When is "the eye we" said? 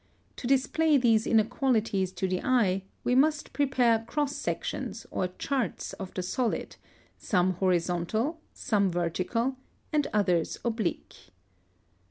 2.27-3.13